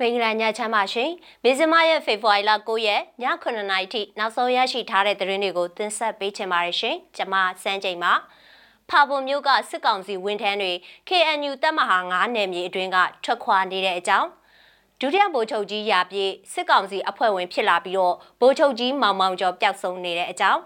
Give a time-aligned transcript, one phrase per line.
[0.00, 1.10] မင်္ဂလာညချမ်းပါရှင်။
[1.44, 8.12] မေဇမရဲ့ဖေဖော်ဝါရီလ9ရက်ည9:00နာရီထိနောက်ဆုံးရရှိထားတဲ့သတင်းတွေကိုတင်ဆက်ပေးချင်ပါတယ်ရှင်။ကျွန်မစန်းချိန်ပါ။
[8.90, 10.72] ဖာပုံမျိုးကစစ်ကောင်စီဝန်ထမ်းတွေ
[11.08, 14.28] KNU တပ်မဟာ9နယ်မြေအတွင်းကထွက်ခွာနေတဲ့အကြောင်း
[15.00, 20.60] ဒုတိယဗိုလ်ချုပ်ကြီးရာပြည့်စစ်ကောင်စီအဖွဲ့ဝင်ဖြစ်လာပြီးတော့ဗိုလ်ချုပ်ကြီးမောင်မောင်ကျော်ပျောက်ဆုံးနေတဲ့အကြောင်း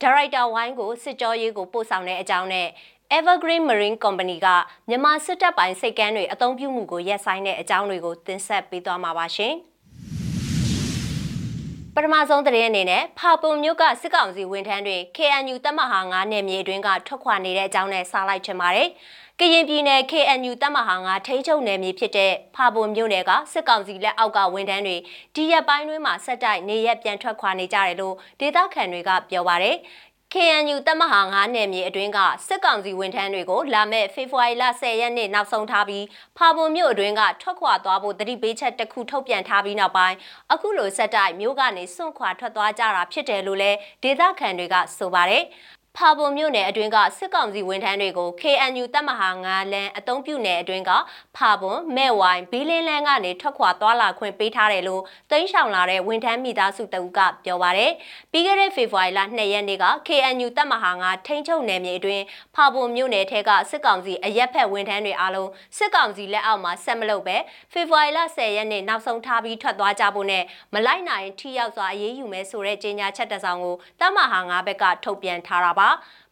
[0.00, 2.68] ဒါရိုက်တာဝိုင်းကိုစစ်ကြောရေးကိုပို့ဆောင်တဲ့အကြောင်းနဲ့
[3.10, 4.48] Evergreen Marine Company က
[4.88, 9.54] မြန်မာစစ်တပ်ပိုင်းစိတ်ကမ်းတွေအသုံးပြုမှုကိုရပ်ဆိုင်းတဲ့အကြောင်းတွေကိုတင်ဆက်ပေးသွားမှာပါရှင်။
[11.94, 18.88] ပထမဆုံးသတင်းအနေနဲ့ဖာပုံမြို့ကစစ်ကောင်စီဝန်ထမ်းတွေ KNU တပ်မဟာ9နယ်မြေအတွင်းကထွက်ခွာနေတဲ့အကြောင်းနဲ့စားလိုက်ချင်ပါတယ်။
[19.40, 24.96] ကရင်ပြည်နယ် KNU တပ်မဟာ9ထိန်းချုပ်နယ်မြေဖြစ်တဲ့ဖာပုံမြို့နယ်ကစစ်ကောင်စီလက်အောက်ကဝန်ထမ်းတွေ
[25.34, 29.76] ဒီရက်ပိုင်းတွင်းမှာဆက်တိုက်နေရက်ပြန်ထွက်ခွာနေကြတယ်လို့ဒေသခံတွေကပြောပါတယ်။
[30.38, 36.04] KNU တပ်မဟာ9နယ်မြေအတွင်းကစစ်ကောင်စီဝန်ထမ်းတွေကိုလာမယ့်ဖေဖော်ဝါရီလ10ရက်နေ့နောက်ဆုံးထားပြီး
[36.36, 40.16] ဖာပုံမြို့အတွင်းကထွက်ခွာသွားဖို့တတိပေးချက်တစ်ခုထုတ်ပြန်ထားပြီးနောက်ပိုင်း
[40.52, 45.44] အခုလိုဆက်တိုက်မြို့ကနေစွန့်ခွာထွက်သွားကြတာဖြစ်တယ်လို့လည်းဒေသခံတွေကဆိုပါတယ်
[46.00, 50.90] ဖာပုံမြို့နယ်အတွင်းကစစ်ကောင်စီဝန်ထမ်းတွေကို KNU တပ်မဟာ9လမ်းအုံပြုနယ်အတွင်းက
[51.36, 57.92] ဖာပုံမဲ့ဝိုင်ဘီလင်းလန်းကနေထွက်ခွာသွားလာခွင့်ပေးထားတယ်လို့တိန့်ဆောင်လာတဲ့ဝန်ထမ်းမိသားစုတအုပ်ကပြောပါရယ်
[58.32, 67.36] ပြီးခဲ့တဲ့ဖေဖော်ဝါရီလ2ရက်နေ့က KNU တပ်မဟာ9ထိန်းချုပ်နယ်မြေအတွင်းဖာပုံမြို့နယ်ထဲကစစ်ကောင်စီအရက်ဖက်ဝန်ထမ်းတွေအားလုံးစစ်ကောင်စီလက်အောက်မှာဆက်မလုပ်ပဲ
[67.72, 70.44] ဖေဖော်ဝါရီလ10ရက်နေ့နောက်ဆုံးထားပြီးထွက်သွားကြဖို့နဲ့
[70.74, 75.85] မလိုက်နိုင်ထိရောက်စွာအရေးယူမယ်ဆိုတဲ့ကြေညာချက်တစ်စောင်ကိုတပ်မဟာ9ဘက်ကထုတ်ပြန်ထားတာပါ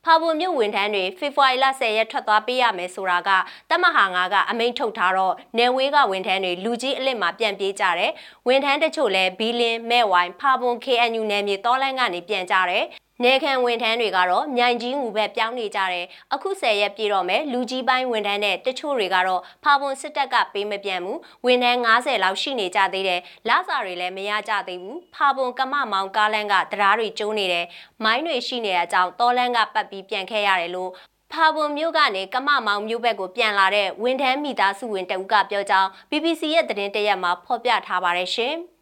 [0.04, 3.30] ဖာပုံမြို့ဝန်ထမ်းတွေဖေဖော်ဝါရီလ10ရက်ထွက်သွားပေးရမယ်ဆိုတာက
[3.70, 8.12] တမဟာငါကအမိန့်ထုတ်ထားတော့နယ်ဝေးကဝန်ထမ်းတွေလူကြီးအလစ်မှာပြန်ပြေးကြတယ်
[8.48, 12.84] ဝန်ထမ်းတချို့လည်းဘီလင်းမဲ့ဝိုင်ဖာပုံ KNU နယ်မြေတောလန်းကနေပြန်ကြတယ်
[13.22, 27.66] နေခံဝန်ထမ်းတွေကတော့မြိုင်ကြီးငူဘက်ပြောင်းနေကြတယ်အခုဆယ်ရက်ပြည့်တော့မယ်လူကြီးပိုင်းဝန်ထမ်းနဲ့တချို့တွေကတော့ဖာပွန်စစ်တပ်ကပေးမပြန်ဘူးဝန်ထမ်း90လောက်ရှိနေကြသေးတယ်လစာတွေလည်းမရကြသေးဘူးဖာပွန်ကမမောင်ကားလန်းကတရားတွေကျိုးနေတယ်
[28.04, 30.90] မိုင်းတွေရှိနေတဲ့အကြောင်းတောလန်းကပတ်ပြီးပြန်ခဲ့ရတယ်လို့
[31.32, 38.56] ဖာပွန်မြို့ကနေကမမောင်မြို့ဘက်ကိုပြန်လာတဲ့ဝန်ထမ်းမိသားစုဝင်တဦးကပြောကြောင်း BBC ရဲ့သတင်းတရက်မှာဖော်ပြထားပါတယ်ရှင်။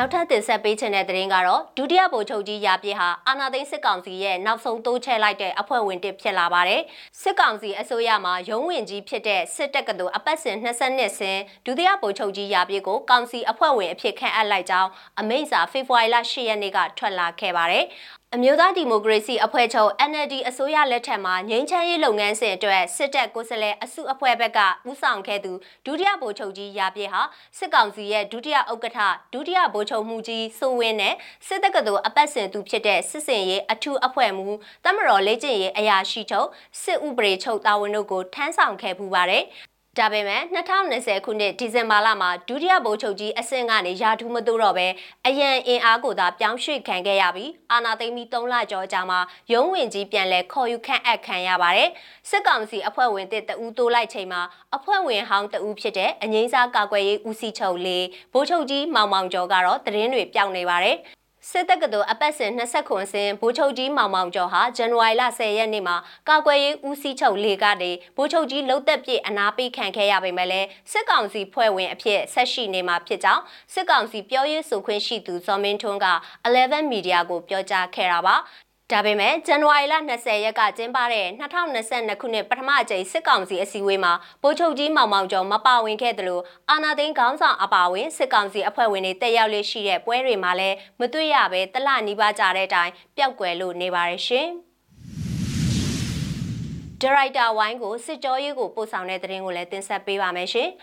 [0.00, 6.80] နောက်ထပ်တင်ဆက်ပေးချင်တဲ့သတင်းကတော့ဒုတိယဗိုလ်ချုပ်ကြီးရာပြည့်ဟာအာနာသိန်းစစ်ကောင်စီရဲ့နောက်ဆုံးတိုးချဲ့လိုက်တဲ့အဖွဲ့ဝင်တစ်ဖြစ်လာပါတယ်။
[7.22, 17.84] စစ်ကောင်စီအစိုးရမှာရုံးဝင်ကြီးဖြစ်တဲ့စစ်တပ်ကတူအပတ်စဉ်22ဆင်းဒုတိယဗိုလ်ချုပ်ကြီးရာပြည့်ကိုကောင်စီအဖွဲ့ဝင်အဖြစ်ခန့်အပ်လိုက်ကြောင်းအမိန့်စာဖေဖော်ဝါရီလ10ရက်နေ့ကထွက်လာခဲ့ပါတယ်။
[18.34, 24.58] အမျိုးသားဒီမိုကရေစီအဖွဲ့ချုပ် NLD အစိုးရလက်ထက်မှာငြိမ်းချမ်းရေးလုပ်ငန်းစဉ်အတွက်စစ်တပ်ကိုယ်စားလှယ်အစုအဖွဲ့ဘက်က
[24.88, 25.52] ဦးဆောင်ခဲ့သူ
[25.86, 27.22] ဒုတိယဗိုလ်ချုပ်ကြီးရာပြည့်ဟာ
[27.58, 29.00] စစ်ကောင်စီရဲ့ဒုတိယဥက္ကဋ္ဌ
[29.34, 31.14] ဒုတိယဗိုလ်ချုပ်မှုကြီးစိုးဝင်းနဲ့
[31.46, 36.48] စစ်တပ်ကတော်အပတ်စဉ်သူဖြစ်တဲ့စစ်စင်ရေးအထူးအဖွဲ့မှူးတမတော်လေ့ကျင့်ရေးအရာရှိချုပ်
[36.82, 39.44] စစ်ဥပဒေချုပ်တာဝန်တို့ကိုထမ်းဆောင်ခဲ့ပူပါတယ်
[39.98, 40.42] ဒါပေမဲ့
[40.84, 44.86] 2020ခုနှစ်ဒီဇင်ဘာလမှာဒုတိယဗိုလ်ချုပ်ကြီးအဆင့်ကနေရာထူးမတိုးတော့ပဲ
[45.26, 49.20] အရန်အင်အားကိုသာပြောင်းရွှေ့ခံခဲ့ရပြီးအာနာသိမ့်ပြီး3လကျော်ကြာမှာ
[49.52, 51.90] ရုံးဝင်ကြီးပြန်လဲခေါ်ယူခန့်အပ်ခံရပါတယ်
[52.28, 54.42] စစ်ကောင်စီအဖွဲ့ဝင်တစ်တဦးတိုးလိုက်ချိန်မှာ
[54.76, 60.96] အဖွဲ့ဝင်ဟောင်းတဦးဖြစ်တဲ့အငိမ့်စားကာကွယ်ရေးဦးစီးချုပ်လေးဗိုလ်ချုပ်ကြီးမောင်မောင်ကျော်ကတော့သတင်းတွေပြောင်းနေပါတယ်
[61.52, 65.96] စစ်တပ်ကတော်အပတ်စဉ်20ခွန်စင်ဗိုလ်ချုပ်ကြီးမောင်မောင်ကျော်ဟာဇန်နဝါရီလ10ရက်နေ့မှာ
[66.28, 73.42] ကာကွယ်ရေးဦးစီးချုပ်လေကနေဗိုလ်ချုပ်ကြီးလှုပ်သက်ပြည့်အနာပေးခံခဲ့ရပေမဲ့လည်းစစ်ကောင်စီဖွဲ့ဝင်အဖြစ်ဆက်ရှိနေမှာဖြစ်ကြောင်း
[73.74, 76.06] စစ်ကောင်စီပြောရေးဆိုခွင့်ရှိသူဇော်မင်းထွန်းက
[76.44, 78.36] 11 Media ကိုပြောကြားခဲ့တာပါ
[78.92, 81.26] ဒါပေမဲ့ဇန်နဝါရီလ20ရက်ကကျင်းပတဲ့
[81.70, 84.12] 2022ခုနှစ်ပထမအကြိမ်စစ်ကောင်စီအစည်းအဝေးမှာ
[84.42, 94.48] ဗိုလ်ချုပ်ကြီးမောင်မောင်ကျော်မပါဝင်ခဲ့တယ်လို့အာနာသိန်းခေါင်းဆောင်အပါအဝင်စစ်ကောင်စီအဖွဲ့ဝင်တွေတက်ရောက်လေရှိတဲ့ပွဲတွေမှာလည်းမတွေ့ရပဲတလနီးပါးကြတဲ့အတိုင်းပျောက်ကွယ်လို့နေပါရရှင်။
[97.00, 100.68] ဒရိုက်တာဝိုင်းကိုစစ်ကြောရေးကိုပို့ဆောင်တဲ့သတင်းကိုလည်းတင်ဆက်ပေးပါမယ်ရှင်။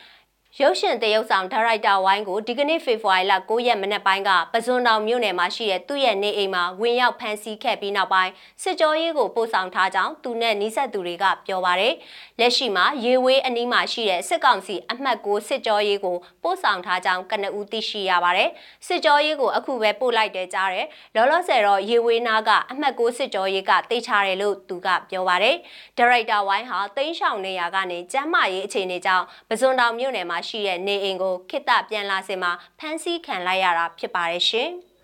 [0.61, 8.31] ရုပ်ရှင်တရုပ်ဆောင်ဒါရိုက်တာဝိုင်းကိုဒီကနေ့ဖေဖော်ဝါရီလ9ရက်မနက်ပိုင်းကပဇွန်တောင်မြို့နယ်မှာရှိတဲ့သူ့ရဲ့နေအိမ်မှာဝင်ရောက်ဖမ်းဆီးခဲ့ပြီးနောက်ပိုင်း
[8.63, 11.95] စစ်ကြောရေးကိုပို့ဆောင်ထားကြောင်းသူနဲ့နီးစပ်သူတွေကပြောပါရယ်
[12.39, 18.49] လက်ရှိမှာရေဝေးအနီးမှာရှိတဲ့စစ်ကောင်စီအမှတ်6စစ်ကြောရေးကိုပို့ဆောင်ထားကြောင်းကနဦးသိရှိရပါတယ်
[18.87, 25.57] စစ်ကြောရေးကိုအခုပဲပို့လိုက်တဲ့ကြားတယ်လောလောဆယ်တော့ရေဝေးနာကအမှတ်6စစ်ကြောရေးကတိတ်ချတယ်လို့သူကပြောပါရယ်
[25.97, 34.71] ဒါရိုက်တာဝိုင်းဟာတိန်းရှောင်နေရကနေကျမ်းမာရေးအခြေအနေကြောင့်ပဇွန်တောင်မြို့နယ်မှာရှိတဲ့နေအိမ်ကိုခိတပြန်လာစင်မှာဖမ်းဆီးခံလိုက်ရတာဖြစ်ပါတယ်ရှင်။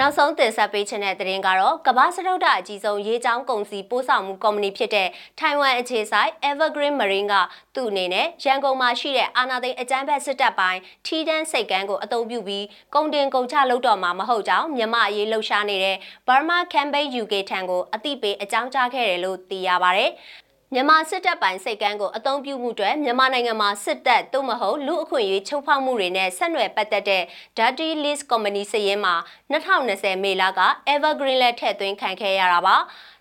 [0.00, 5.08] နောက်ဆုံးတင်ဆက်ပေးခြင်းတဲ့သတင်းကတော့ကမ္ဘာစရုပ်ဒအကြီးဆုံးရေချောင်းကုန်စည်ပို့ဆောင်မှုကုမ္ပဏီဖြစ်တဲ့
[5.38, 7.34] ထိုင်ဝမ်အခြေစိုက် Evergreen Marine က
[7.74, 12.64] သူ့အနေနဲ့ရန်ကုန်မှာရှိတဲ့အာနာသိန်းအကြမ်းဖက်စစ်တပ်ပိုင်းထီတန်းစိတ်ကန်းကိုအသုံးပြုပြီး
[12.94, 15.96] ကုန်တင်ကုန်ချလုပ်တော့မှာမဟုတ်ကြောင်းမြန်မာအရေးလှုပ်ရှားနေတဲ့
[16.26, 20.06] Burma Campaign UK ထံကိုအသိပေးအကြောင်းကြားခဲ့တယ်လို့သိရပါဗျ။
[20.74, 27.22] မြန်မာစစ်တပ်ပိုင်စိတ်ကမ်းကိုအသုံးပြုမှုတွေမြန်မာနိုင်ငံမှာစစ်တပ်သို့မဟုတ်လူအခွင့်အရေးချုပ်ဖောက်မှုတွေနဲ့ဆက်နွယ်ပတ်သက်တဲ့
[27.58, 29.14] Dirty List Company စည်ရင်းမှာ
[29.52, 30.60] 2020မေလက
[30.92, 32.76] Evergreen လက်ထည့်သွင်းခံခဲ့ရတာပါ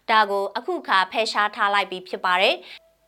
[0.10, 2.56] ဒါကိုအခုခါဖယ်ရှားထားလိုက်ပြီးဖြစ်ပါတယ်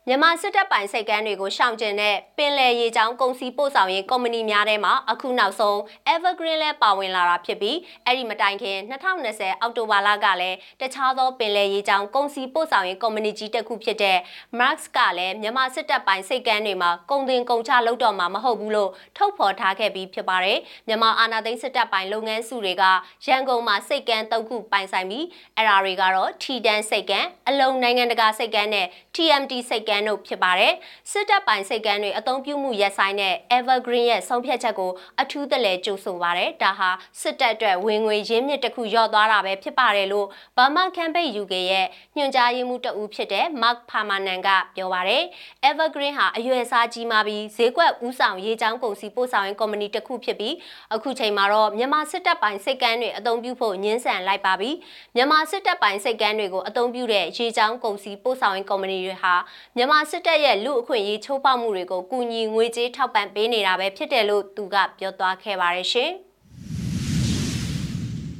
[0.08, 5.76] မြန်မာစစ်တပ်ပိုင်စိတ်ကမ်းတွေကိုရှောင်ကျဉ်တဲ့ပင်လယ်ရေကြောင်းကုန်စည်ပို့ဆောင်ရေးကုမ္ပဏီများထဲမှာအခုနောက်ဆုံး
[6.12, 14.18] Evergreen လဲပါဝင်လာတာဖြစ်ပြီးအဲ့ဒီမတိုင်ခင်2020အောက်တိုဘာလကလည်းတခြားသောပင်လယ်ရေကြောင်းကုန်စည်ပို့ဆောင်ရေးကုမ္ပဏီကြီးတစ်ခုဖြစ်တဲ့
[14.58, 20.58] Max ကလည်းမြန်မာစစ်တပ်ပိုင်စိတ်ကမ်းတွေမှာကုန်တင်ကုန်ချလုပ်တော့မှာမဟုတ်ဘူးလို့ထုတ်ဖော်ထားခဲ့ပြီးဖြစ်ပါတယ်
[20.88, 22.84] မြန်မာအာဏာသိမ်းစစ်တပ်ပိုင်လုပ်ငန်းစုတွေက
[23.26, 25.26] ရန်ကုန်မှာစိတ်ကမ်း၃ခုပိုင်ဆိုင်ပြီး
[25.56, 30.72] အဲ့ဒါတွေကတော့ထီတန်းစိတ်ကမ်းအလုံနိုင်ငံတကာစိတ်ကမ်းနဲ့ TMT စိတ်ကမ်းတို့ဖြစ်ပါတယ်။
[31.10, 34.90] စစ်တပ်ပိုင်စိတ်ကမ်းတွေအသုံးပြုမှုရက်ဆိုင်တဲ့ Evergreen ရဲ့ဆုံးဖြတ်ချက်ကို
[35.20, 36.88] အထူးတလဲကြိုဆိုပါတယ်။ဒါဟာ
[37.20, 40.26] စစ်တပ်အတွက်ဝင်ငွေရင်းမြစ်တစ်ခုလျော့သွားတာပဲဖြစ်ပါတယ်လို့
[40.56, 45.22] Burma Campaign UK ရဲ့ညွှန်ကြားရေးမှူးတဦးဖြစ်တဲ့ Mark Permanen ကပြောပါတယ်။
[45.68, 50.54] Evergreen ဟာအရွယ်စားကြီးမားပြီးဈေးကွက်ဥဆောင်ရေးချောင်းကုန်စည်ပို့ဆောင်ရေးကုမ္ပဏီတစ်ခုဖြစ်ပြီး
[50.94, 54.70] အခုချိန်မှာတော့မြန်မာစစ်တပ်ပိုင်စိတ်ကမ်းတွေအသုံးပြုဖို့ညှင်းဆန်လိုက်ပါပြီ။
[55.16, 59.34] မြန်မာစစ်တပ်ပိုင်စိတ်ကမ်းတွေကိုအသုံးပြုတဲ့ရေချောင်းကုန်စည်ပို့ဆောင်ရေးကုမ္ပဏီတွေဟာ
[59.80, 66.10] မြန်မာစစ်တပ်ရဲ့လူအခွင့်အရေးချိုးဖောက်မှုတွေကိုကူညီငွေကြေးထောက်ပံ့ပေးနေတာပဲဖြစ်တယ်လို့သူကပြောသွားခဲ့ပါတယ်ရှင်။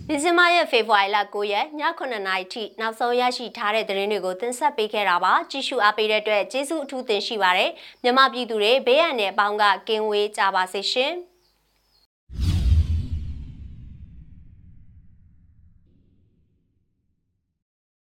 [0.09, 1.67] ဒီဇင်ဘာရဲ့ဖေဖော်ဝါရီလ9ရက်ည
[2.01, 7.71] 9:00နာရီထိနောက်ဆုံးရရှိထားတဲ့သတင်းတွေကိုတင်ဆက်ပေးခဲ့တာပါကြည့်ရှုအားပေးတဲ့အတွက်ကျေးဇူးအထူးတင်ရှိပါတယ်
[8.03, 11.15] မြမပြည်သူတွေဘေးရန်နဲ့အပေါင်းကကင်းဝေးကြပါစေရှင်။